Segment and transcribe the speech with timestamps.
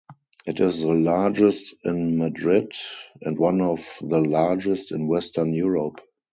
[0.47, 2.71] It is the largest in Madrid
[3.21, 6.01] and one of the largest in Western Europe.